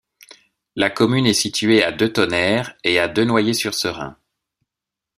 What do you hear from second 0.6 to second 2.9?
La commune est située à de Tonnerre